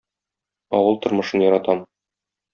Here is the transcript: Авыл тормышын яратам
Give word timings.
Авыл 0.75 0.95
тормышын 1.01 1.39
яратам 1.47 1.79